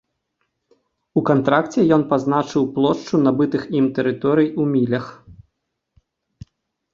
У 1.19 1.21
кантракце 1.29 1.79
ён 1.97 2.01
пазначыў 2.13 2.63
плошчу 2.77 3.15
набытых 3.27 3.67
ім 3.81 3.85
тэрыторый 3.99 4.47
у 4.65 4.67
мілях. 4.73 5.05